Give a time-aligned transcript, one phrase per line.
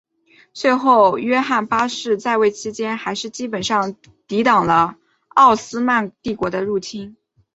[0.51, 4.95] 最后约翰八世在位期间还是基本上抵挡住了
[5.27, 7.15] 奥斯曼帝国的入侵。